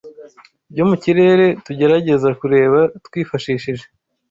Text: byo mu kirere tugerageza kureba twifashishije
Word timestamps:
byo 0.71 0.83
mu 0.89 0.95
kirere 1.03 1.45
tugerageza 1.65 2.29
kureba 2.39 2.79
twifashishije 3.05 3.85